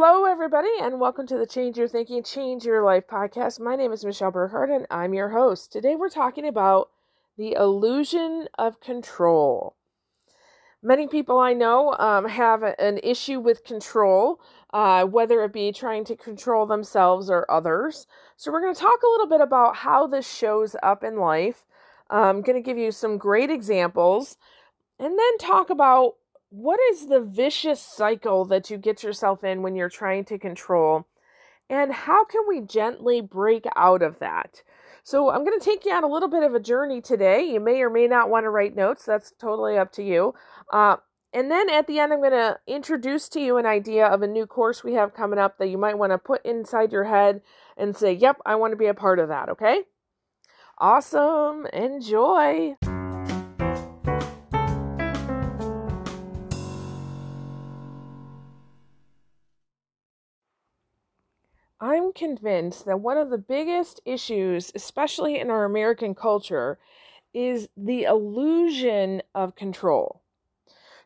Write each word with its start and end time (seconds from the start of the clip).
Hello, 0.00 0.26
everybody, 0.26 0.70
and 0.80 1.00
welcome 1.00 1.26
to 1.26 1.36
the 1.36 1.44
Change 1.44 1.76
Your 1.76 1.88
Thinking, 1.88 2.22
Change 2.22 2.64
Your 2.64 2.84
Life 2.84 3.08
podcast. 3.08 3.58
My 3.58 3.74
name 3.74 3.90
is 3.90 4.04
Michelle 4.04 4.30
Burkhardt, 4.30 4.70
and 4.70 4.86
I'm 4.92 5.12
your 5.12 5.30
host. 5.30 5.72
Today, 5.72 5.96
we're 5.96 6.08
talking 6.08 6.46
about 6.46 6.90
the 7.36 7.54
illusion 7.54 8.46
of 8.56 8.78
control. 8.78 9.74
Many 10.84 11.08
people 11.08 11.40
I 11.40 11.52
know 11.52 11.96
um, 11.98 12.28
have 12.28 12.62
an 12.62 13.00
issue 13.02 13.40
with 13.40 13.64
control, 13.64 14.40
uh, 14.72 15.02
whether 15.04 15.42
it 15.42 15.52
be 15.52 15.72
trying 15.72 16.04
to 16.04 16.14
control 16.14 16.64
themselves 16.64 17.28
or 17.28 17.50
others. 17.50 18.06
So, 18.36 18.52
we're 18.52 18.62
going 18.62 18.76
to 18.76 18.80
talk 18.80 19.02
a 19.02 19.10
little 19.10 19.26
bit 19.26 19.40
about 19.40 19.74
how 19.74 20.06
this 20.06 20.32
shows 20.32 20.76
up 20.80 21.02
in 21.02 21.16
life. 21.16 21.66
I'm 22.08 22.42
going 22.42 22.54
to 22.54 22.64
give 22.64 22.78
you 22.78 22.92
some 22.92 23.18
great 23.18 23.50
examples 23.50 24.36
and 25.00 25.18
then 25.18 25.38
talk 25.38 25.70
about 25.70 26.14
what 26.50 26.80
is 26.90 27.06
the 27.06 27.20
vicious 27.20 27.80
cycle 27.80 28.44
that 28.46 28.70
you 28.70 28.78
get 28.78 29.02
yourself 29.02 29.44
in 29.44 29.62
when 29.62 29.74
you're 29.74 29.88
trying 29.88 30.24
to 30.26 30.38
control? 30.38 31.06
And 31.70 31.92
how 31.92 32.24
can 32.24 32.42
we 32.48 32.60
gently 32.60 33.20
break 33.20 33.66
out 33.76 34.02
of 34.02 34.18
that? 34.20 34.62
So 35.02 35.30
i'm 35.30 35.44
going 35.44 35.58
to 35.58 35.64
take 35.64 35.84
you 35.84 35.92
on 35.92 36.04
a 36.04 36.08
little 36.08 36.28
bit 36.28 36.42
of 36.42 36.54
a 36.54 36.60
journey 36.60 37.00
today. 37.00 37.44
You 37.44 37.60
may 37.60 37.80
or 37.82 37.90
may 37.90 38.06
not 38.06 38.30
want 38.30 38.44
to 38.44 38.50
write 38.50 38.76
notes. 38.76 39.04
That's 39.04 39.32
totally 39.38 39.76
up 39.76 39.92
to 39.92 40.02
you. 40.02 40.34
Uh, 40.72 40.96
and 41.32 41.50
then 41.50 41.68
at 41.68 41.86
the 41.86 41.98
end 41.98 42.12
i'm 42.12 42.20
going 42.20 42.30
to 42.32 42.58
introduce 42.66 43.28
to 43.28 43.40
you 43.40 43.58
an 43.58 43.66
idea 43.66 44.06
of 44.06 44.22
a 44.22 44.26
new 44.26 44.46
course 44.46 44.82
we 44.82 44.94
have 44.94 45.14
coming 45.14 45.38
up 45.38 45.58
that 45.58 45.68
you 45.68 45.76
might 45.76 45.98
want 45.98 46.10
to 46.10 46.18
put 46.18 46.44
inside 46.44 46.90
your 46.90 47.04
head 47.04 47.42
and 47.76 47.94
say 47.94 48.12
yep 48.12 48.38
i 48.46 48.54
want 48.54 48.72
to 48.72 48.76
be 48.76 48.86
a 48.86 48.94
part 48.94 49.18
of 49.18 49.28
that 49.28 49.50
okay? 49.50 49.82
Awesome. 50.80 51.66
Enjoy 51.72 52.76
convinced 62.18 62.84
that 62.86 63.00
one 63.00 63.16
of 63.16 63.30
the 63.30 63.38
biggest 63.38 64.00
issues, 64.04 64.72
especially 64.74 65.38
in 65.38 65.50
our 65.50 65.64
American 65.64 66.14
culture, 66.14 66.78
is 67.32 67.68
the 67.76 68.02
illusion 68.04 69.22
of 69.34 69.54
control. 69.54 70.22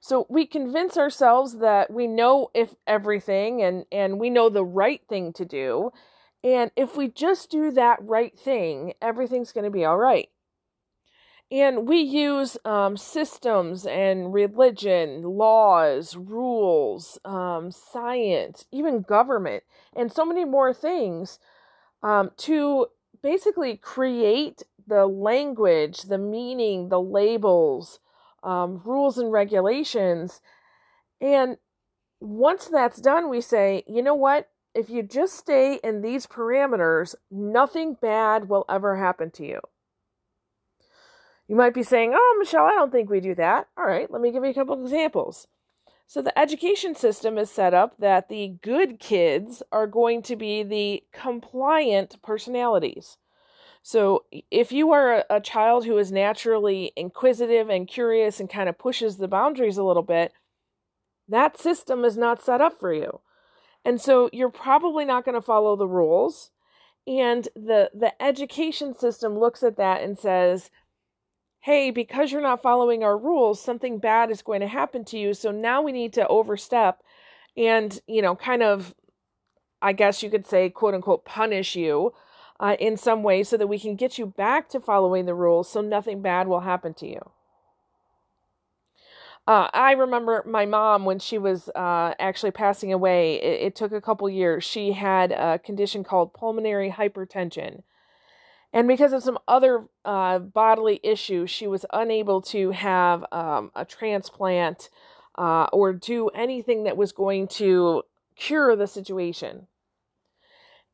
So 0.01 0.27
we 0.29 0.47
convince 0.47 0.97
ourselves 0.97 1.59
that 1.59 1.93
we 1.93 2.07
know 2.07 2.51
if 2.55 2.75
everything 2.87 3.63
and 3.63 3.85
and 3.93 4.19
we 4.19 4.31
know 4.31 4.49
the 4.49 4.65
right 4.65 5.01
thing 5.09 5.33
to 5.35 5.45
do, 5.45 5.93
and 6.43 6.73
if 6.75 6.97
we 6.97 7.09
just 7.09 7.51
do 7.51 7.71
that 7.73 7.99
right 8.03 8.37
thing, 8.37 8.95
everything's 9.01 9.53
going 9.53 9.65
to 9.65 9.71
be 9.71 9.85
all 9.85 9.99
right. 9.99 10.29
And 11.53 11.87
we 11.87 11.99
use 11.99 12.57
um, 12.65 12.97
systems 12.97 13.85
and 13.85 14.33
religion, 14.33 15.23
laws, 15.23 16.17
rules, 16.17 17.19
um, 17.27 17.71
science, 17.71 18.65
even 18.73 19.03
government, 19.03 19.63
and 19.95 20.11
so 20.11 20.25
many 20.25 20.47
more 20.47 20.73
things 20.73 21.39
um, 22.03 22.31
to 22.39 22.87
basically 23.23 23.77
create 23.77 24.63
the 24.87 25.05
language, 25.05 26.05
the 26.05 26.17
meaning, 26.17 26.89
the 26.89 27.03
labels, 27.03 28.01
um, 28.43 28.81
rules, 28.83 29.19
and 29.19 29.31
regulations. 29.31 30.41
And 31.21 31.59
once 32.19 32.65
that's 32.67 32.99
done, 32.99 33.29
we 33.29 33.43
say, 33.43 33.85
you 33.87 34.01
know 34.03 34.15
what? 34.15 34.49
If 34.75 34.89
you 34.89 35.03
just 35.03 35.37
stay 35.37 35.79
in 35.85 36.01
these 36.01 36.27
parameters, 36.27 37.15
nothing 37.31 37.99
bad 38.01 38.49
will 38.49 38.65
ever 38.71 38.97
happen 38.97 39.31
to 39.33 39.45
you. 39.45 39.61
You 41.53 41.59
might 41.59 41.75
be 41.75 41.83
saying, 41.83 42.13
Oh, 42.15 42.37
Michelle, 42.39 42.65
I 42.65 42.71
don't 42.71 42.91
think 42.91 43.11
we 43.11 43.21
do 43.21 43.35
that. 43.35 43.69
All 43.77 43.85
right, 43.85 44.11
let 44.11 44.23
me 44.23 44.33
give 44.33 44.43
you 44.43 44.49
a 44.49 44.55
couple 44.55 44.83
examples. 44.83 45.49
So, 46.07 46.23
the 46.23 46.37
education 46.39 46.95
system 46.95 47.37
is 47.37 47.51
set 47.51 47.75
up 47.75 47.95
that 47.99 48.31
the 48.31 48.55
good 48.63 48.99
kids 48.99 49.63
are 49.71 49.87
going 49.87 50.23
to 50.23 50.35
be 50.35 50.63
the 50.63 51.03
compliant 51.13 52.17
personalities. 52.23 53.19
So, 53.83 54.25
if 54.51 54.73
you 54.73 54.93
are 54.93 55.27
a, 55.29 55.43
child 55.43 55.85
who 55.85 55.99
is 55.99 56.11
naturally 56.11 56.95
inquisitive 56.97 57.69
and 57.69 57.87
curious 57.87 58.41
and 58.41 58.49
kind 58.49 58.71
of 58.71 58.79
pushes 58.79 59.19
the 59.19 59.29
boundaries 59.29 59.77
a 59.77 59.85
little 59.85 60.03
bit, 60.03 60.33
that 61.29 61.61
system 61.61 62.03
is 62.03 62.17
not 62.17 62.43
set 62.43 62.63
up 62.63 62.81
for 62.81 62.95
you. 62.95 63.21
And 63.85 64.01
so, 64.01 64.31
you're 64.33 64.49
probably 64.49 65.05
not 65.05 65.27
going 65.27 65.35
to 65.35 65.43
follow 65.43 65.77
the 65.77 65.87
rules. 65.87 66.51
And 67.07 67.49
the, 67.55 67.91
the 67.93 68.13
education 68.23 68.95
system 68.95 69.39
looks 69.39 69.63
at 69.63 69.77
that 69.77 70.03
and 70.03 70.19
says, 70.19 70.71
hey, 71.63 71.93
because 71.93 72.33
you're 72.33 72.41
not 72.41 72.61
following 72.61 73.05
our 73.05 73.17
rules, 73.17 73.63
something 73.63 73.99
bad 73.99 74.31
is 74.31 74.43
going 74.43 74.61
to 74.61 74.67
happen 74.67 75.05
to 75.05 75.17
you. 75.17 75.33
So 75.33 75.53
now 75.53 75.81
we 75.81 75.93
need 75.93 76.13
to 76.15 76.27
overstep 76.27 77.03
and, 77.57 78.01
you 78.09 78.21
know, 78.21 78.35
kind 78.35 78.65
of, 78.65 78.95
I 79.81 79.93
guess 79.93 80.25
you 80.25 80.31
could 80.31 80.45
say, 80.45 80.71
quote 80.71 80.95
unquote, 80.95 81.25
punish 81.25 81.77
you 81.77 82.13
uh, 82.59 82.77
in 82.81 82.97
some 82.97 83.23
way 83.23 83.45
so 83.45 83.57
that 83.57 83.69
we 83.69 83.79
can 83.79 83.95
get 83.95 84.19
you 84.19 84.27
back 84.27 84.69
to 84.71 84.81
following 84.81 85.25
the 85.25 85.35
rules 85.35 85.71
so 85.71 85.81
nothing 85.81 86.21
bad 86.21 86.49
will 86.49 86.61
happen 86.61 86.95
to 86.95 87.07
you. 87.07 87.31
Uh, 89.47 89.69
I 89.73 89.93
remember 89.93 90.43
my 90.45 90.67
mom 90.67 91.05
when 91.05 91.21
she 91.21 91.39
was 91.39 91.69
uh, 91.77 92.15
actually 92.19 92.53
passing 92.53 92.93
away. 92.93 93.37
It, 93.37 93.67
it 93.67 93.77
took 93.77 93.93
a 93.93 94.01
couple 94.01 94.29
years. 94.29 94.65
She 94.65 94.93
had 94.93 95.31
a 95.31 95.61
condition 95.61 96.03
called 96.03 96.33
pulmonary 96.33 96.91
hypertension 96.91 97.83
and 98.73 98.89
because 98.89 99.13
of 99.13 99.23
some 99.23 99.39
other 99.47 99.87
uh, 100.05 100.39
bodily 100.39 101.01
issues, 101.03 101.51
she 101.51 101.67
was 101.67 101.85
unable 101.93 102.41
to 102.43 102.71
have 102.71 103.25
um, 103.31 103.71
a 103.75 103.85
transplant 103.85 104.89
uh, 105.37 105.67
or 105.73 105.93
do 105.93 106.29
anything 106.29 106.85
that 106.85 106.97
was 106.97 107.13
going 107.13 107.49
to 107.49 108.03
cure 108.37 108.75
the 108.75 108.87
situation. 108.87 109.67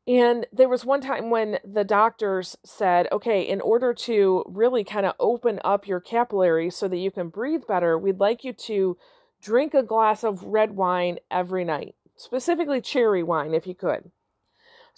And 0.07 0.47
there 0.51 0.67
was 0.67 0.83
one 0.83 1.01
time 1.01 1.29
when 1.29 1.59
the 1.63 1.83
doctors 1.83 2.57
said, 2.65 3.07
okay, 3.11 3.43
in 3.43 3.61
order 3.61 3.93
to 3.93 4.43
really 4.47 4.83
kind 4.83 5.05
of 5.05 5.13
open 5.19 5.59
up 5.63 5.87
your 5.87 5.99
capillaries 5.99 6.75
so 6.75 6.87
that 6.87 6.97
you 6.97 7.11
can 7.11 7.29
breathe 7.29 7.61
better, 7.67 7.97
we'd 7.97 8.19
like 8.19 8.43
you 8.43 8.51
to 8.53 8.97
drink 9.41 9.73
a 9.73 9.83
glass 9.83 10.23
of 10.23 10.43
red 10.43 10.71
wine 10.71 11.19
every 11.29 11.63
night, 11.63 11.95
specifically 12.15 12.81
cherry 12.81 13.23
wine 13.23 13.53
if 13.53 13.67
you 13.67 13.75
could. 13.75 14.11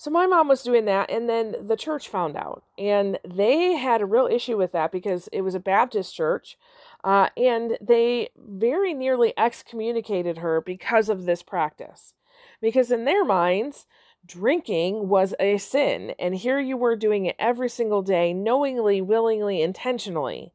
So 0.02 0.10
my 0.10 0.26
mom 0.26 0.48
was 0.48 0.64
doing 0.64 0.86
that, 0.86 1.12
and 1.12 1.30
then 1.30 1.56
the 1.62 1.78
church 1.78 2.10
found 2.10 2.36
out, 2.36 2.64
and 2.76 3.20
they 3.24 3.74
had 3.74 4.02
a 4.02 4.06
real 4.08 4.26
issue 4.26 4.58
with 4.58 4.72
that 4.72 4.92
because 4.92 5.30
it 5.32 5.42
was 5.42 5.54
a 5.54 5.60
Baptist 5.60 6.16
church, 6.16 6.58
uh, 7.04 7.30
and 7.38 7.78
they 7.80 8.30
very 8.36 8.96
nearly 8.96 9.32
excommunicated 9.38 10.40
her 10.40 10.60
because 10.60 11.08
of 11.08 11.26
this 11.26 11.44
practice. 11.44 12.16
Because 12.60 12.90
in 12.90 13.06
their 13.06 13.24
minds, 13.24 13.86
drinking 14.26 15.08
was 15.08 15.36
a 15.40 15.60
sin, 15.60 16.16
and 16.18 16.34
here 16.34 16.60
you 16.60 16.78
were 16.78 16.96
doing 16.96 17.28
it 17.28 17.36
every 17.38 17.70
single 17.70 18.02
day, 18.02 18.34
knowingly, 18.34 19.02
willingly, 19.02 19.62
intentionally. 19.62 20.52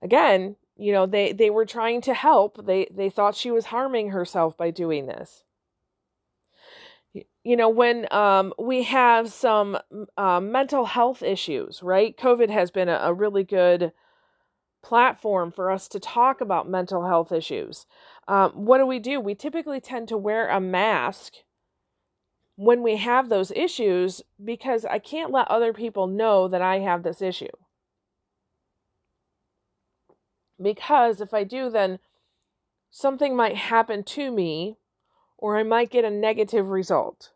Again, 0.00 0.56
you 0.78 0.92
know, 0.92 1.04
they, 1.04 1.34
they 1.34 1.50
were 1.50 1.66
trying 1.66 2.00
to 2.00 2.14
help. 2.14 2.64
They 2.64 2.88
they 2.90 3.10
thought 3.10 3.36
she 3.36 3.50
was 3.50 3.66
harming 3.66 4.12
herself 4.12 4.56
by 4.56 4.70
doing 4.70 5.04
this 5.04 5.43
you 7.44 7.56
know 7.56 7.68
when 7.68 8.12
um, 8.12 8.52
we 8.58 8.82
have 8.84 9.32
some 9.32 9.78
uh, 10.16 10.40
mental 10.40 10.86
health 10.86 11.22
issues 11.22 11.82
right? 11.82 12.16
Covid 12.16 12.50
has 12.50 12.70
been 12.70 12.88
a, 12.88 12.98
a, 13.02 13.14
really 13.14 13.44
good 13.44 13.92
platform 14.82 15.52
for 15.52 15.70
us 15.70 15.88
to 15.88 16.00
talk 16.00 16.40
about 16.40 16.68
mental 16.68 17.06
health 17.06 17.32
issues. 17.32 17.86
Um, 18.28 18.50
what 18.52 18.78
do 18.78 18.86
we 18.86 18.98
do? 18.98 19.20
We 19.20 19.34
typically 19.34 19.80
tend 19.80 20.08
to 20.08 20.16
wear 20.18 20.48
a 20.48 20.60
mask 20.60 21.34
when 22.56 22.82
we 22.82 22.96
have 22.96 23.28
those 23.28 23.50
issues 23.52 24.22
because 24.42 24.84
i 24.84 24.98
can't 24.98 25.32
let 25.32 25.48
other 25.48 25.72
people 25.72 26.06
know 26.06 26.48
that 26.48 26.62
i 26.62 26.78
have 26.78 27.02
this 27.02 27.20
issue. 27.20 27.48
Because 30.60 31.20
if 31.20 31.34
i 31.34 31.44
do 31.44 31.68
then 31.68 31.98
something 32.90 33.34
might 33.34 33.56
happen 33.56 34.04
to 34.04 34.30
me 34.30 34.76
or 35.36 35.56
i 35.58 35.62
might 35.62 35.90
get 35.90 36.04
a 36.04 36.10
negative 36.10 36.68
result 36.68 37.33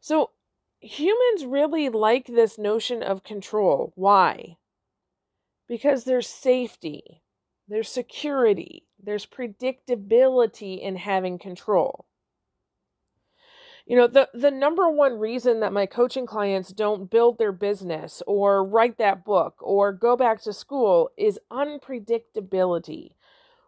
so 0.00 0.30
humans 0.80 1.44
really 1.44 1.88
like 1.88 2.26
this 2.26 2.58
notion 2.58 3.02
of 3.02 3.22
control. 3.22 3.92
Why? 3.94 4.56
Because 5.68 6.04
there's 6.04 6.26
safety, 6.26 7.22
there's 7.68 7.88
security, 7.88 8.86
there's 9.02 9.26
predictability 9.26 10.80
in 10.80 10.96
having 10.96 11.38
control. 11.38 12.06
You 13.86 13.96
know, 13.96 14.06
the, 14.06 14.28
the 14.32 14.50
number 14.50 14.88
one 14.88 15.18
reason 15.18 15.60
that 15.60 15.72
my 15.72 15.86
coaching 15.86 16.26
clients 16.26 16.72
don't 16.72 17.10
build 17.10 17.38
their 17.38 17.52
business 17.52 18.22
or 18.26 18.64
write 18.64 18.98
that 18.98 19.24
book 19.24 19.56
or 19.60 19.92
go 19.92 20.16
back 20.16 20.42
to 20.42 20.52
school 20.52 21.10
is 21.16 21.40
unpredictability. 21.50 23.14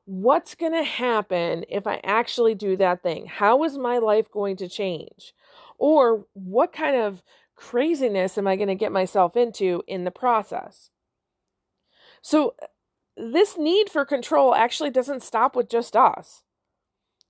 What's 0.04 0.54
going 0.54 0.72
to 0.72 0.84
happen 0.84 1.64
if 1.68 1.86
I 1.86 2.00
actually 2.04 2.54
do 2.54 2.76
that 2.76 3.02
thing? 3.02 3.26
How 3.26 3.64
is 3.64 3.76
my 3.76 3.98
life 3.98 4.30
going 4.30 4.56
to 4.58 4.68
change? 4.68 5.34
Or 5.78 6.26
what 6.34 6.72
kind 6.72 6.96
of 6.96 7.22
craziness 7.56 8.38
am 8.38 8.46
I 8.46 8.56
going 8.56 8.68
to 8.68 8.74
get 8.74 8.92
myself 8.92 9.36
into 9.36 9.82
in 9.86 10.04
the 10.04 10.10
process? 10.10 10.90
So, 12.22 12.54
this 13.16 13.58
need 13.58 13.90
for 13.90 14.04
control 14.04 14.54
actually 14.54 14.90
doesn't 14.90 15.22
stop 15.22 15.54
with 15.56 15.68
just 15.68 15.96
us. 15.96 16.44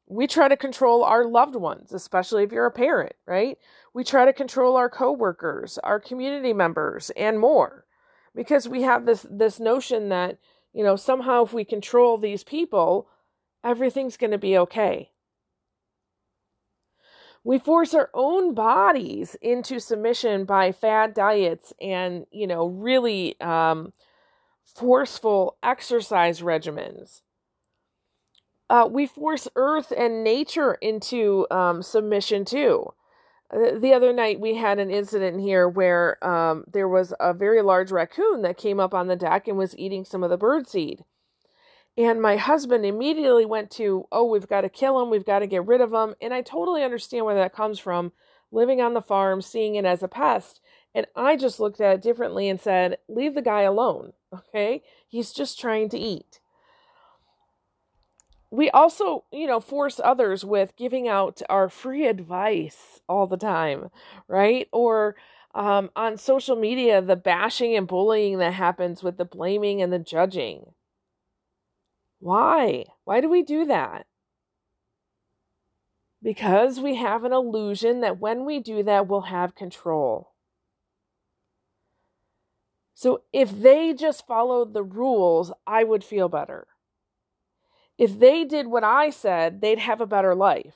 we 0.07 0.27
try 0.27 0.49
to 0.49 0.57
control 0.57 1.05
our 1.05 1.25
loved 1.25 1.57
ones, 1.57 1.93
especially 1.93 2.43
if 2.45 2.53
you're 2.53 2.67
a 2.67 2.71
parent, 2.73 3.15
right? 3.27 3.59
We 3.95 4.05
try 4.05 4.25
to 4.27 4.33
control 4.33 4.77
our 4.77 4.91
coworkers, 4.91 5.79
our 5.79 6.01
community 6.01 6.53
members, 6.53 7.11
and 7.17 7.39
more. 7.41 7.87
Because 8.35 8.69
we 8.69 8.83
have 8.83 9.07
this 9.07 9.27
this 9.31 9.61
notion 9.61 10.09
that, 10.11 10.39
you 10.73 10.85
know, 10.85 10.97
somehow 10.97 11.45
if 11.45 11.53
we 11.53 11.65
control 11.65 12.19
these 12.19 12.45
people, 12.45 13.09
everything's 13.65 14.17
going 14.17 14.31
to 14.33 14.39
be 14.39 14.59
okay. 14.59 15.12
We 17.45 17.59
force 17.59 17.93
our 17.95 18.11
own 18.15 18.55
bodies 18.55 19.37
into 19.43 19.81
submission 19.81 20.45
by 20.45 20.73
fad 20.73 21.15
diets 21.15 21.73
and, 21.81 22.27
you 22.31 22.47
know, 22.47 22.67
really 22.67 23.41
um, 23.41 23.93
forceful 24.65 25.57
exercise 25.63 26.41
regimens 26.41 27.23
uh, 28.73 28.89
we 28.91 29.07
force 29.07 29.47
earth 29.55 29.93
and 29.97 30.25
nature 30.25 30.75
into 30.81 31.47
um, 31.51 31.83
submission 31.83 32.43
too. 32.43 32.87
Uh, 33.53 33.79
the 33.79 33.93
other 33.93 34.15
night 34.15 34.41
we 34.41 34.55
had 34.57 34.79
an 34.79 34.91
incident 34.91 35.39
here 35.43 35.69
where 35.69 36.23
um, 36.27 36.65
there 36.73 36.89
was 36.89 37.13
a 37.21 37.35
very 37.35 37.61
large 37.61 37.93
raccoon 37.93 38.41
that 38.41 38.57
came 38.57 38.81
up 38.81 38.95
on 38.95 39.09
the 39.09 39.17
deck 39.17 39.47
and 39.47 39.59
was 39.59 39.77
eating 39.77 40.07
some 40.07 40.25
of 40.25 40.31
the 40.31 40.39
bird 40.39 40.67
seed. 40.67 41.05
And 41.97 42.23
my 42.23 42.37
husband 42.37 42.87
immediately 42.87 43.45
went 43.45 43.71
to, 43.73 44.07
oh, 44.11 44.25
we've 44.25 44.49
got 44.49 44.63
to 44.63 44.69
kill 44.69 45.01
him, 45.01 45.11
we've 45.11 45.27
got 45.27 45.41
to 45.41 45.47
get 45.47 45.67
rid 45.67 45.81
of 45.81 45.93
him. 45.93 46.15
And 46.21 46.33
I 46.33 46.41
totally 46.41 46.83
understand 46.83 47.27
where 47.27 47.35
that 47.35 47.55
comes 47.55 47.79
from, 47.79 48.13
living 48.51 48.81
on 48.81 48.95
the 48.95 49.03
farm, 49.03 49.43
seeing 49.43 49.75
it 49.75 49.85
as 49.85 50.03
a 50.03 50.09
pest. 50.09 50.61
And 50.95 51.07
I 51.15 51.37
just 51.37 51.61
looked 51.61 51.81
at 51.81 51.95
it 51.95 52.03
differently 52.03 52.49
and 52.49 52.61
said, 52.61 52.99
leave 53.09 53.35
the 53.35 53.43
guy 53.43 53.63
alone, 53.63 54.13
okay? 54.33 54.83
He's 55.07 55.33
just 55.33 55.61
trying 55.61 55.89
to 55.91 55.99
eat 55.99 56.41
we 58.53 58.69
also, 58.71 59.25
you 59.33 59.47
know, 59.47 59.61
force 59.61 59.99
others 60.05 60.45
with 60.45 60.77
giving 60.77 61.09
out 61.09 61.41
our 61.49 61.71
free 61.71 62.07
advice 62.07 63.01
all 63.09 63.27
the 63.27 63.39
time, 63.39 63.89
right? 64.29 64.69
Or 64.73 65.17
um, 65.55 65.91
on 65.97 66.19
social 66.19 66.55
media, 66.55 67.01
the 67.01 67.17
bashing 67.17 67.75
and 67.75 67.89
bullying 67.89 68.37
that 68.39 68.53
happens 68.53 69.03
with 69.03 69.17
the 69.17 69.25
blaming 69.25 69.81
and 69.81 69.91
the 69.91 69.99
judging. 69.99 70.67
Why? 72.23 72.85
Why 73.05 73.21
do 73.21 73.29
we 73.29 73.43
do 73.43 73.67
that? 73.67 74.07
Because 76.23 76.79
we 76.79 76.95
have 76.95 77.25
an 77.25 77.33
illusion 77.33 78.01
that 78.01 78.19
when 78.19 78.45
we 78.45 78.61
do 78.61 78.83
that, 78.85 79.09
we'll 79.09 79.23
have 79.23 79.55
control. 79.55 80.33
So 82.95 83.23
if 83.33 83.51
they 83.51 83.93
just 83.93 84.27
followed 84.27 84.73
the 84.73 84.85
rules, 84.85 85.53
I 85.67 85.83
would 85.83 86.05
feel 86.05 86.29
better 86.29 86.69
if 88.03 88.19
they 88.19 88.45
did 88.45 88.67
what 88.67 88.83
I 88.83 89.11
said, 89.11 89.61
they'd 89.61 89.79
have 89.79 90.01
a 90.01 90.07
better 90.07 90.35
life. 90.35 90.75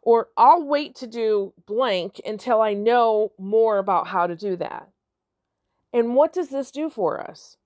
Or 0.00 0.28
I'll 0.38 0.64
wait 0.64 0.94
to 0.96 1.06
do 1.06 1.52
blank 1.66 2.18
until 2.24 2.62
I 2.62 2.72
know 2.72 3.32
more 3.38 3.76
about 3.76 4.06
how 4.06 4.26
to 4.26 4.34
do 4.34 4.56
that. 4.56 4.88
And 5.92 6.14
what 6.14 6.32
does 6.32 6.48
this 6.48 6.70
do 6.70 6.88
for 6.88 7.20
us? 7.20 7.57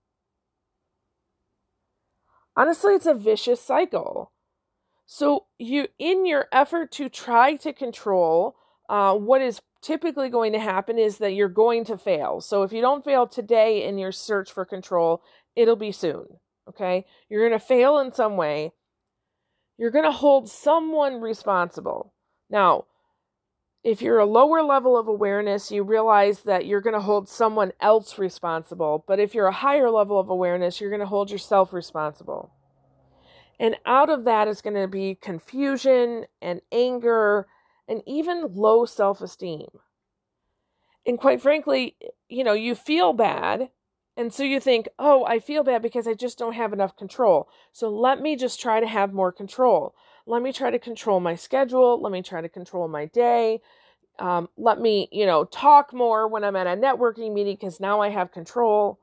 Honestly, 2.57 2.95
it's 2.95 3.07
a 3.07 3.15
vicious 3.15 3.61
cycle. 3.61 4.33
So, 5.07 5.47
you, 5.59 5.89
in 5.99 6.27
your 6.27 6.47
effort 6.53 6.93
to 6.93 7.09
try 7.09 7.57
to 7.57 7.73
control, 7.73 8.57
uh, 8.89 9.15
what 9.15 9.43
is 9.43 9.61
typically 9.83 10.29
going 10.29 10.53
to 10.53 10.61
happen 10.61 10.99
is 10.99 11.19
that 11.19 11.35
you're 11.35 11.49
going 11.49 11.85
to 11.87 11.99
fail. 11.99 12.41
So, 12.41 12.63
if 12.63 12.73
you 12.73 12.81
don't 12.81 13.05
fail 13.05 13.27
today 13.27 13.85
in 13.85 13.99
your 13.99 14.13
search 14.13 14.53
for 14.53 14.65
control, 14.65 15.23
it'll 15.57 15.77
be 15.77 15.93
soon. 15.93 16.27
Okay? 16.69 17.05
You're 17.29 17.49
going 17.49 17.59
to 17.59 17.65
fail 17.65 17.99
in 17.99 18.13
some 18.13 18.37
way. 18.37 18.73
You're 19.79 19.91
going 19.91 20.05
to 20.05 20.13
hold 20.13 20.49
someone 20.49 21.21
responsible. 21.21 22.15
Now, 22.49 22.85
if 23.84 24.00
you're 24.00 24.20
a 24.20 24.26
lower 24.26 24.62
level 24.62 24.96
of 24.96 25.08
awareness, 25.08 25.70
you 25.73 25.82
realize 25.82 26.40
that 26.40 26.67
you're 26.67 26.81
going 26.81 26.94
to 26.94 27.00
hold 27.00 27.29
someone 27.29 27.73
else 27.81 28.17
responsible. 28.17 29.05
But 29.08 29.19
if 29.19 29.34
you're 29.34 29.49
a 29.49 29.52
higher 29.52 29.90
level 29.90 30.20
of 30.20 30.31
awareness, 30.31 30.81
you're 30.81 30.90
going 30.90 31.00
to 31.00 31.06
hold 31.06 31.31
yourself 31.31 31.73
responsible. 31.73 32.52
And 33.58 33.76
out 33.84 34.08
of 34.08 34.25
that 34.25 34.49
is 34.49 34.62
going 34.62 34.81
to 34.81 34.88
be 34.88 35.17
confusion 35.17 36.26
and 36.40 36.61
anger 36.70 37.46
and 37.88 38.02
even 38.06 38.55
low 38.55 38.84
self 38.84 39.20
esteem. 39.20 39.69
And 41.05 41.19
quite 41.19 41.43
frankly, 41.43 41.96
you 42.29 42.44
know, 42.44 42.52
you 42.52 42.76
feel 42.76 43.12
bad 43.12 43.70
and 44.17 44.32
so 44.32 44.43
you 44.43 44.61
think, 44.61 44.88
oh, 44.99 45.25
I 45.25 45.38
feel 45.41 45.64
bad 45.64 45.81
because 45.81 46.06
I 46.06 46.14
just 46.14 46.38
don't 46.38 46.53
have 46.53 46.73
enough 46.73 46.97
control. 46.97 47.49
So 47.73 47.88
let 47.88 48.20
me 48.20 48.37
just 48.37 48.61
try 48.61 48.79
to 48.81 48.87
have 48.87 49.12
more 49.12 49.32
control. 49.32 49.94
Let 50.26 50.43
me 50.43 50.53
try 50.53 50.70
to 50.70 50.79
control 50.79 51.19
my 51.19 51.35
schedule. 51.35 52.00
Let 52.00 52.12
me 52.12 52.23
try 52.23 52.43
to 52.43 52.49
control 52.49 52.88
my 52.88 53.06
day. 53.06 53.61
Um, 54.19 54.49
let 54.59 54.79
me, 54.79 55.09
you 55.11 55.25
know, 55.25 55.44
talk 55.44 55.94
more 55.94 56.29
when 56.29 56.44
I'm 56.44 56.56
at 56.56 56.67
a 56.67 56.81
networking 56.81 57.32
meeting 57.32 57.56
because 57.59 57.81
now 57.81 58.00
I 58.00 58.11
have 58.11 58.32
control. 58.32 59.00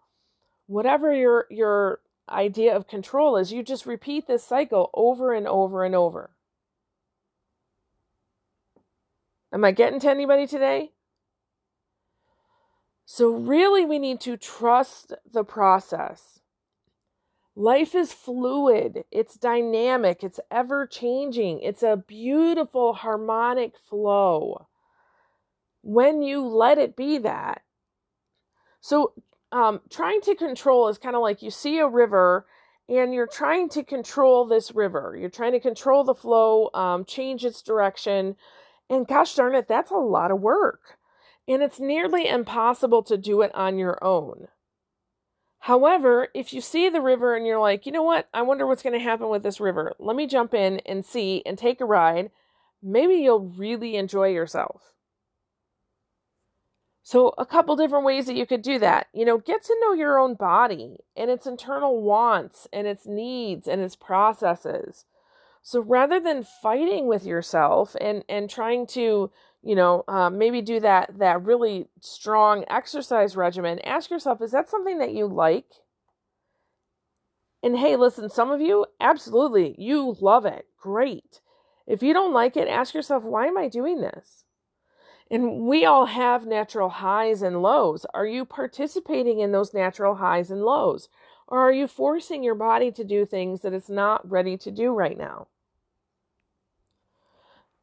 Whatever 0.68 1.12
your 1.14 1.48
your 1.50 2.00
idea 2.30 2.76
of 2.76 2.88
control 2.88 3.38
is, 3.38 3.52
you 3.52 3.64
just 3.64 3.88
repeat 3.88 4.28
this 4.28 4.44
cycle 4.44 4.92
over 4.94 5.34
and 5.34 5.48
over 5.48 5.84
and 5.84 5.96
over. 5.96 6.30
Am 9.52 9.66
I 9.66 9.72
getting 9.72 10.00
to 10.02 10.10
anybody 10.10 10.46
today? 10.46 10.92
So, 13.20 13.32
really, 13.32 13.84
we 13.84 14.00
need 14.00 14.22
to 14.22 14.38
trust 14.38 15.12
the 15.30 15.44
process. 15.44 16.40
Life 17.54 17.94
is 17.94 18.14
fluid, 18.14 19.04
it's 19.12 19.36
dynamic, 19.36 20.24
it's 20.24 20.40
ever 20.50 20.88
changing, 20.88 21.60
it's 21.60 21.84
a 21.84 21.98
beautiful 21.98 22.94
harmonic 22.94 23.74
flow 23.90 24.68
when 25.82 26.22
you 26.22 26.48
let 26.48 26.78
it 26.78 26.96
be 26.96 27.18
that. 27.18 27.64
So, 28.80 29.12
um, 29.52 29.82
trying 29.90 30.22
to 30.22 30.34
control 30.34 30.88
is 30.88 30.98
kind 30.98 31.18
of 31.18 31.22
like 31.22 31.42
you 31.42 31.52
see 31.52 31.80
a 31.80 31.90
river 31.90 32.46
and 32.88 33.14
you're 33.14 33.28
trying 33.28 33.68
to 33.72 33.84
control 33.84 34.46
this 34.46 34.74
river. 34.74 35.18
You're 35.20 35.30
trying 35.30 35.52
to 35.52 35.60
control 35.60 36.06
the 36.06 36.16
flow, 36.16 36.70
um, 36.74 37.04
change 37.04 37.44
its 37.44 37.62
direction. 37.62 38.38
And 38.90 39.06
gosh 39.06 39.36
darn 39.36 39.56
it, 39.56 39.68
that's 39.68 39.92
a 39.92 39.96
lot 39.96 40.32
of 40.32 40.40
work 40.40 40.99
and 41.50 41.64
it's 41.64 41.80
nearly 41.80 42.28
impossible 42.28 43.02
to 43.04 43.18
do 43.18 43.42
it 43.42 43.54
on 43.56 43.80
your 43.80 44.02
own. 44.04 44.48
However, 45.64 46.30
if 46.34 46.54
you 46.54 46.62
see 46.62 46.88
the 46.90 47.02
river 47.02 47.36
and 47.36 47.46
you're 47.46 47.60
like, 47.60 47.86
you 47.86 47.92
know 47.92 48.04
what, 48.04 48.30
I 48.34 48.44
wonder 48.44 48.66
what's 48.66 48.84
going 48.84 48.98
to 48.98 49.04
happen 49.04 49.30
with 49.30 49.44
this 49.44 49.60
river, 49.60 49.94
let 50.00 50.16
me 50.16 50.28
jump 50.28 50.54
in 50.54 50.80
and 50.86 51.04
see 51.04 51.42
and 51.46 51.58
take 51.58 51.82
a 51.82 51.86
ride, 51.86 52.30
maybe 52.82 53.16
you'll 53.16 53.50
really 53.58 53.98
enjoy 53.98 54.30
yourself. 54.30 54.94
So, 57.02 57.34
a 57.40 57.46
couple 57.46 57.76
different 57.76 58.06
ways 58.06 58.28
that 58.28 58.36
you 58.36 58.46
could 58.46 58.62
do 58.62 58.78
that. 58.80 59.08
You 59.14 59.26
know, 59.26 59.40
get 59.40 59.64
to 59.64 59.78
know 59.82 59.94
your 59.94 60.20
own 60.20 60.36
body 60.36 60.98
and 61.18 61.32
its 61.32 61.48
internal 61.48 62.04
wants 62.04 62.68
and 62.72 62.86
its 62.86 63.08
needs 63.08 63.68
and 63.68 63.82
its 63.82 63.96
processes. 63.96 65.06
So, 65.64 65.82
rather 65.82 66.20
than 66.20 66.46
fighting 66.62 67.08
with 67.08 67.26
yourself 67.26 67.96
and, 68.00 68.24
and 68.30 68.48
trying 68.48 68.86
to 68.88 69.32
you 69.62 69.76
know 69.76 70.04
um, 70.08 70.38
maybe 70.38 70.62
do 70.62 70.80
that 70.80 71.18
that 71.20 71.44
really 71.44 71.88
strong 72.02 72.66
exercise 72.70 73.36
regimen. 73.36 73.80
Ask 73.80 74.10
yourself 74.10 74.42
is 74.42 74.52
that 74.52 74.70
something 74.70 74.98
that 75.00 75.14
you 75.14 75.28
like? 75.28 75.66
And 77.62 77.78
hey 77.78 77.96
listen 77.96 78.30
some 78.30 78.52
of 78.52 78.62
you 78.62 78.86
absolutely 79.00 79.76
you 79.78 80.16
love 80.22 80.46
it. 80.46 80.66
Great. 80.78 81.42
If 81.88 82.04
you 82.04 82.14
don't 82.14 82.34
like 82.34 82.56
it 82.56 82.68
ask 82.68 82.94
yourself 82.94 83.24
why 83.24 83.48
am 83.48 83.58
i 83.58 83.68
doing 83.68 84.02
this? 84.02 84.46
And 85.32 85.62
we 85.68 85.86
all 85.86 86.06
have 86.08 86.48
natural 86.48 86.90
highs 86.90 87.42
and 87.42 87.62
lows. 87.62 88.06
Are 88.14 88.26
you 88.26 88.46
participating 88.46 89.40
in 89.40 89.52
those 89.52 89.74
natural 89.74 90.16
highs 90.16 90.50
and 90.50 90.64
lows? 90.64 91.08
Or 91.48 91.60
are 91.60 91.72
you 91.72 91.88
forcing 91.88 92.44
your 92.44 92.56
body 92.56 92.92
to 92.92 93.04
do 93.04 93.26
things 93.26 93.62
that 93.62 93.74
it's 93.74 93.90
not 93.90 94.30
ready 94.30 94.58
to 94.58 94.72
do 94.72 94.92
right 94.92 95.18
now 95.18 95.48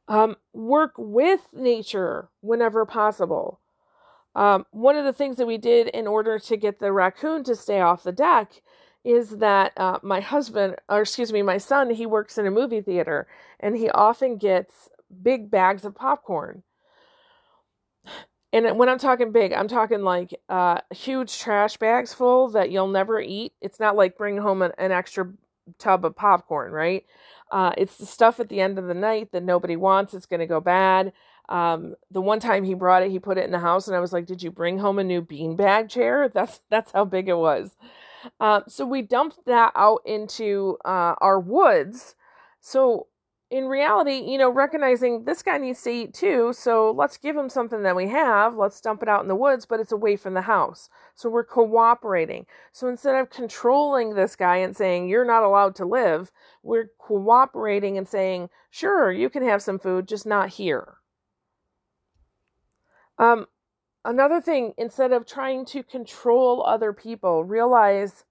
um, 0.08 0.36
work 0.52 0.92
with 0.96 1.40
nature 1.52 2.28
whenever 2.40 2.84
possible. 2.86 3.60
Um, 4.34 4.66
one 4.70 4.96
of 4.96 5.04
the 5.04 5.12
things 5.12 5.36
that 5.36 5.46
we 5.46 5.56
did 5.58 5.88
in 5.88 6.06
order 6.06 6.38
to 6.38 6.56
get 6.56 6.78
the 6.78 6.92
raccoon 6.92 7.42
to 7.44 7.56
stay 7.56 7.80
off 7.80 8.02
the 8.02 8.12
deck 8.12 8.62
is 9.04 9.38
that 9.38 9.72
uh, 9.76 9.98
my 10.02 10.20
husband, 10.20 10.76
or 10.88 11.02
excuse 11.02 11.32
me, 11.32 11.40
my 11.40 11.58
son, 11.58 11.90
he 11.90 12.06
works 12.06 12.38
in 12.38 12.46
a 12.46 12.50
movie 12.50 12.82
theater 12.82 13.26
and 13.60 13.76
he 13.76 13.88
often 13.90 14.36
gets 14.36 14.90
big 15.22 15.50
bags 15.50 15.84
of 15.84 15.94
popcorn. 15.94 16.62
And 18.52 18.78
when 18.78 18.88
I'm 18.88 18.98
talking 18.98 19.32
big, 19.32 19.52
I'm 19.52 19.68
talking 19.68 20.02
like 20.02 20.34
uh, 20.48 20.80
huge 20.90 21.38
trash 21.38 21.76
bags 21.76 22.14
full 22.14 22.48
that 22.50 22.70
you'll 22.70 22.88
never 22.88 23.20
eat. 23.20 23.52
It's 23.60 23.80
not 23.80 23.96
like 23.96 24.16
bring 24.16 24.38
home 24.38 24.62
an, 24.62 24.72
an 24.78 24.92
extra 24.92 25.32
tub 25.78 26.04
of 26.04 26.16
popcorn, 26.16 26.72
right? 26.72 27.04
Uh, 27.50 27.72
it's 27.76 27.96
the 27.96 28.06
stuff 28.06 28.40
at 28.40 28.48
the 28.48 28.60
end 28.60 28.78
of 28.78 28.86
the 28.86 28.94
night 28.94 29.32
that 29.32 29.42
nobody 29.42 29.76
wants. 29.76 30.14
It's 30.14 30.26
going 30.26 30.40
to 30.40 30.46
go 30.46 30.60
bad. 30.60 31.12
Um, 31.48 31.94
the 32.10 32.20
one 32.20 32.40
time 32.40 32.64
he 32.64 32.74
brought 32.74 33.02
it, 33.02 33.10
he 33.10 33.18
put 33.18 33.38
it 33.38 33.44
in 33.44 33.52
the 33.52 33.58
house, 33.58 33.86
and 33.86 33.96
I 33.96 34.00
was 34.00 34.12
like, 34.12 34.26
"Did 34.26 34.42
you 34.42 34.50
bring 34.50 34.78
home 34.78 34.98
a 34.98 35.04
new 35.04 35.22
beanbag 35.22 35.88
chair?" 35.88 36.28
That's 36.34 36.60
that's 36.70 36.92
how 36.92 37.04
big 37.04 37.28
it 37.28 37.36
was. 37.36 37.76
Uh, 38.40 38.62
so 38.66 38.84
we 38.84 39.02
dumped 39.02 39.44
that 39.46 39.72
out 39.76 40.00
into 40.04 40.76
uh, 40.84 41.14
our 41.18 41.38
woods. 41.38 42.16
So 42.60 43.06
in 43.48 43.66
reality, 43.66 44.16
you 44.16 44.38
know, 44.38 44.50
recognizing 44.50 45.24
this 45.24 45.42
guy 45.42 45.56
needs 45.58 45.80
to 45.82 45.90
eat 45.90 46.12
too, 46.12 46.52
so 46.52 46.90
let's 46.90 47.16
give 47.16 47.36
him 47.36 47.48
something 47.48 47.84
that 47.84 47.94
we 47.94 48.08
have. 48.08 48.56
Let's 48.56 48.80
dump 48.80 49.02
it 49.02 49.08
out 49.08 49.22
in 49.22 49.28
the 49.28 49.36
woods, 49.36 49.66
but 49.66 49.78
it's 49.78 49.92
away 49.92 50.16
from 50.16 50.34
the 50.34 50.42
house. 50.42 50.88
So 51.14 51.30
we're 51.30 51.44
cooperating. 51.44 52.46
So 52.72 52.88
instead 52.88 53.14
of 53.14 53.30
controlling 53.30 54.14
this 54.14 54.34
guy 54.34 54.56
and 54.56 54.76
saying, 54.76 55.08
you're 55.08 55.24
not 55.24 55.44
allowed 55.44 55.76
to 55.76 55.86
live, 55.86 56.32
we're 56.64 56.90
cooperating 56.98 57.96
and 57.96 58.08
saying, 58.08 58.50
sure, 58.68 59.12
you 59.12 59.30
can 59.30 59.44
have 59.44 59.62
some 59.62 59.78
food, 59.78 60.08
just 60.08 60.26
not 60.26 60.48
here. 60.48 60.94
Um, 63.18 63.46
another 64.04 64.40
thing, 64.40 64.74
instead 64.76 65.12
of 65.12 65.24
trying 65.24 65.64
to 65.66 65.84
control 65.84 66.64
other 66.66 66.92
people, 66.92 67.44
realize 67.44 68.24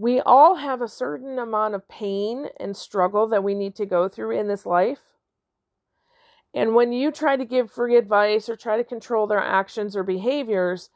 we 0.00 0.18
all 0.18 0.54
have 0.54 0.80
a 0.80 0.88
certain 0.88 1.38
amount 1.38 1.74
of 1.74 1.86
pain 1.86 2.46
and 2.58 2.74
struggle 2.74 3.26
that 3.28 3.44
we 3.44 3.54
need 3.54 3.74
to 3.74 3.84
go 3.84 4.08
through 4.08 4.30
in 4.30 4.48
this 4.48 4.64
life. 4.64 5.00
And 6.54 6.74
when 6.74 6.90
you 6.90 7.12
try 7.12 7.36
to 7.36 7.44
give 7.44 7.70
free 7.70 7.96
advice 7.96 8.48
or 8.48 8.56
try 8.56 8.78
to 8.78 8.82
control 8.82 9.26
their 9.26 9.42
actions 9.42 9.94
or 9.94 10.02
behaviors, 10.02 10.88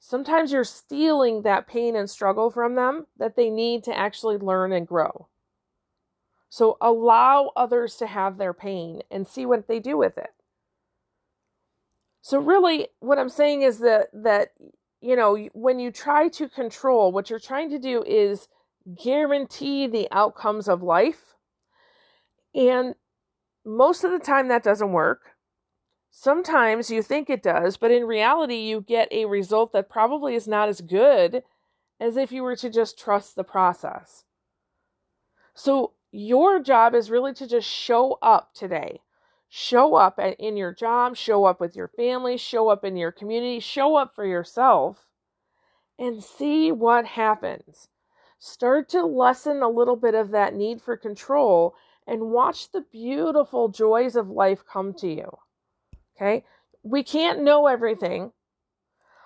sometimes 0.00 0.52
you're 0.52 0.64
stealing 0.64 1.42
that 1.42 1.68
pain 1.68 1.94
and 1.94 2.08
struggle 2.08 2.50
from 2.50 2.76
them 2.76 3.06
that 3.18 3.36
they 3.36 3.50
need 3.50 3.84
to 3.84 3.96
actually 3.96 4.38
learn 4.38 4.72
and 4.72 4.88
grow. 4.88 5.26
So 6.48 6.78
allow 6.80 7.50
others 7.56 7.96
to 7.96 8.06
have 8.06 8.38
their 8.38 8.54
pain 8.54 9.02
and 9.10 9.26
see 9.26 9.44
what 9.44 9.68
they 9.68 9.80
do 9.80 9.98
with 9.98 10.16
it. 10.16 10.32
So 12.22 12.40
really 12.40 12.88
what 13.00 13.18
I'm 13.18 13.28
saying 13.28 13.60
is 13.60 13.80
that 13.80 14.08
that 14.14 14.52
you 15.00 15.16
know, 15.16 15.36
when 15.52 15.78
you 15.78 15.90
try 15.90 16.28
to 16.28 16.48
control, 16.48 17.12
what 17.12 17.30
you're 17.30 17.38
trying 17.38 17.70
to 17.70 17.78
do 17.78 18.02
is 18.04 18.48
guarantee 19.02 19.86
the 19.86 20.08
outcomes 20.10 20.68
of 20.68 20.82
life. 20.82 21.34
And 22.54 22.94
most 23.64 24.04
of 24.04 24.10
the 24.10 24.18
time, 24.18 24.48
that 24.48 24.62
doesn't 24.62 24.92
work. 24.92 25.32
Sometimes 26.10 26.90
you 26.90 27.02
think 27.02 27.28
it 27.28 27.42
does, 27.42 27.76
but 27.76 27.90
in 27.90 28.04
reality, 28.04 28.56
you 28.56 28.80
get 28.80 29.12
a 29.12 29.26
result 29.26 29.72
that 29.72 29.90
probably 29.90 30.34
is 30.34 30.48
not 30.48 30.68
as 30.68 30.80
good 30.80 31.42
as 32.00 32.16
if 32.16 32.32
you 32.32 32.42
were 32.42 32.56
to 32.56 32.70
just 32.70 32.98
trust 32.98 33.36
the 33.36 33.44
process. 33.44 34.24
So, 35.54 35.92
your 36.12 36.60
job 36.60 36.94
is 36.94 37.10
really 37.10 37.34
to 37.34 37.46
just 37.46 37.68
show 37.68 38.18
up 38.22 38.54
today. 38.54 39.00
Show 39.58 39.94
up 39.94 40.18
in 40.18 40.58
your 40.58 40.74
job, 40.74 41.16
show 41.16 41.46
up 41.46 41.60
with 41.60 41.74
your 41.74 41.88
family, 41.88 42.36
show 42.36 42.68
up 42.68 42.84
in 42.84 42.94
your 42.94 43.10
community, 43.10 43.58
show 43.58 43.96
up 43.96 44.14
for 44.14 44.26
yourself, 44.26 45.06
and 45.98 46.22
see 46.22 46.70
what 46.70 47.06
happens. 47.06 47.88
Start 48.38 48.86
to 48.90 49.02
lessen 49.02 49.62
a 49.62 49.70
little 49.70 49.96
bit 49.96 50.14
of 50.14 50.30
that 50.32 50.52
need 50.52 50.82
for 50.82 50.94
control 50.94 51.74
and 52.06 52.30
watch 52.30 52.70
the 52.70 52.82
beautiful 52.92 53.70
joys 53.70 54.14
of 54.14 54.28
life 54.28 54.62
come 54.70 54.92
to 54.92 55.08
you. 55.08 55.38
Okay? 56.14 56.44
We 56.82 57.02
can't 57.02 57.40
know 57.40 57.66
everything, 57.66 58.32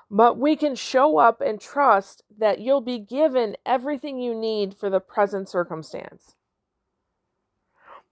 but 0.08 0.38
we 0.38 0.54
can 0.54 0.76
show 0.76 1.18
up 1.18 1.40
and 1.40 1.60
trust 1.60 2.22
that 2.38 2.60
you'll 2.60 2.82
be 2.82 3.00
given 3.00 3.56
everything 3.66 4.20
you 4.20 4.36
need 4.36 4.76
for 4.76 4.90
the 4.90 5.00
present 5.00 5.48
circumstance. 5.48 6.36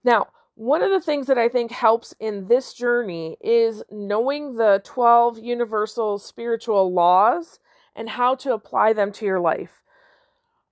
Now, 0.03 0.27
one 0.59 0.83
of 0.83 0.91
the 0.91 0.99
things 0.99 1.27
that 1.27 1.37
I 1.37 1.47
think 1.47 1.71
helps 1.71 2.13
in 2.19 2.49
this 2.49 2.73
journey 2.73 3.37
is 3.39 3.81
knowing 3.89 4.55
the 4.55 4.81
12 4.83 5.39
universal 5.39 6.19
spiritual 6.19 6.91
laws 6.93 7.59
and 7.95 8.09
how 8.09 8.35
to 8.35 8.51
apply 8.51 8.91
them 8.91 9.13
to 9.13 9.25
your 9.25 9.39
life. 9.39 9.81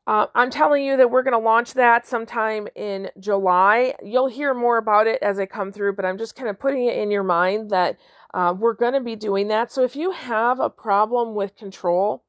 Uh, 0.06 0.25
I'm 0.36 0.50
telling 0.50 0.84
you 0.84 0.98
that 0.98 1.10
we're 1.10 1.24
going 1.24 1.39
to 1.39 1.46
launch 1.46 1.74
that 1.75 2.06
sometime 2.06 2.67
in 2.75 3.12
July. 3.17 3.96
You'll 4.03 4.27
hear 4.27 4.53
more 4.53 4.77
about 4.77 5.08
it 5.08 5.24
as 5.24 5.39
I 5.39 5.46
come 5.46 5.72
through, 5.72 5.96
but 5.96 6.03
I'm 6.03 6.17
just 6.17 6.36
kind 6.36 6.50
of 6.50 6.60
putting 6.60 6.86
it 6.86 6.98
in 6.98 7.10
your 7.10 7.24
mind 7.24 7.70
that 7.70 7.98
uh, 8.34 8.53
we're 8.60 8.74
going 8.74 8.94
to 8.94 9.00
be 9.00 9.15
doing 9.15 9.48
that. 9.48 9.72
So 9.72 9.86
if 9.86 9.96
you 9.96 10.12
have 10.12 10.60
a 10.60 10.70
problem 10.70 11.34
with 11.34 11.56
control, 11.56 12.25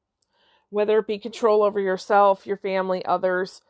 whether 0.70 1.00
it 1.00 1.08
be 1.08 1.18
control 1.18 1.64
over 1.64 1.80
yourself, 1.80 2.46
your 2.46 2.56
family, 2.56 3.04
others, 3.04 3.62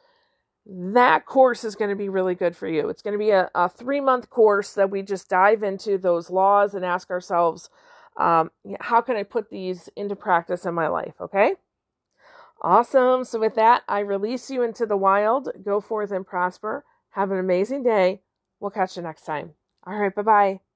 that 0.69 1.25
course 1.25 1.65
is 1.65 1.75
going 1.75 1.91
to 1.91 1.97
be 1.97 2.11
really 2.11 2.35
good 2.35 2.55
for 2.55 2.69
you. 2.69 2.89
It's 2.91 3.03
going 3.03 3.13
to 3.13 3.19
be 3.19 3.31
a, 3.31 3.51
a 3.55 3.69
three 3.69 4.01
month 4.01 4.29
course 4.29 4.75
that 4.75 4.91
we 4.91 5.03
just 5.03 5.29
dive 5.29 5.63
into 5.63 5.97
those 5.97 6.31
laws 6.31 6.75
and 6.75 6.85
ask 6.85 7.11
ourselves, 7.11 7.71
um, 8.19 8.51
how 8.81 9.01
can 9.01 9.17
I 9.17 9.23
put 9.23 9.51
these 9.51 9.89
into 9.97 10.15
practice 10.15 10.67
in 10.67 10.75
my 10.75 10.89
life? 10.89 11.15
Okay. 11.21 11.55
Awesome. 12.61 13.25
So, 13.25 13.39
with 13.39 13.55
that, 13.55 13.85
I 13.89 14.01
release 14.01 14.51
you 14.51 14.63
into 14.63 14.85
the 14.85 14.97
wild. 14.97 15.49
Go 15.65 15.81
forth 15.81 16.11
and 16.11 16.27
prosper. 16.27 16.85
Have 17.11 17.31
an 17.31 17.39
amazing 17.39 17.85
day. 17.85 18.21
We'll 18.61 18.73
catch 18.73 18.97
you 18.97 19.03
next 19.03 19.23
time. 19.23 19.53
All 19.87 19.97
right. 19.97 20.15
Bye 20.15 20.23
bye. 20.23 20.68